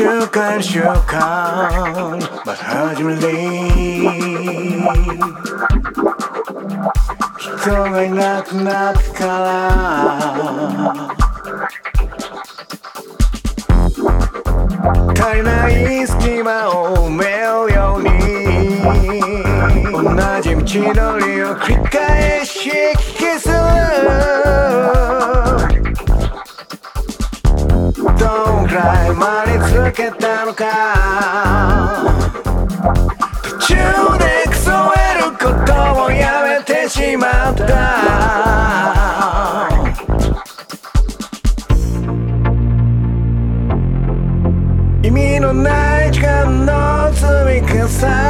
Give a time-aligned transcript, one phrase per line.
[0.00, 4.10] Шукаем, шукаем подход земли
[7.38, 9.70] Чтобы над над кола
[15.14, 16.69] Тайна и скима
[20.64, 22.70] 道のりを繰り返し
[23.18, 23.48] 消す
[28.04, 32.04] どんくらい間につけたのか
[33.42, 33.74] 途中
[34.18, 35.72] でクえること
[36.04, 37.66] をやめてしまった
[45.02, 47.24] 意味のない時間の積
[47.62, 48.29] み重ね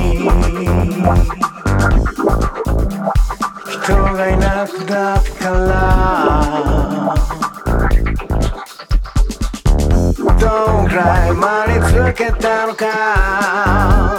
[4.13, 7.15] война куда ткала
[10.39, 14.10] Don't cry, money, look at that